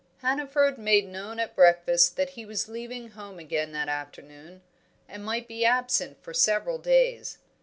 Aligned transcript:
Hannaford 0.23 0.79
made 0.79 1.07
known 1.07 1.39
at 1.39 1.55
breakfast 1.55 2.15
that 2.15 2.31
he 2.31 2.43
was 2.43 2.67
leaving 2.67 3.09
home 3.09 3.37
again 3.37 3.71
that 3.73 3.87
afternoon, 3.87 4.63
and 5.07 5.23
might 5.23 5.47
be 5.47 5.63
absent 5.63 6.23
for 6.23 6.33
several 6.33 6.79
days. 6.79 7.37